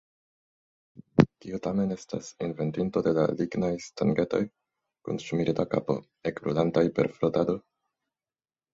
Kiu 1.45 1.59
tamen 1.67 1.93
estas 1.97 2.31
inventinto 2.47 3.05
de 3.09 3.13
la 3.19 3.27
lignaj 3.43 3.71
stangetoj 3.91 4.43
kun 4.49 5.23
ŝmirita 5.29 5.69
kapo, 5.77 6.01
ekbrulantaj 6.35 6.87
per 7.01 7.15
frotado? 7.21 7.61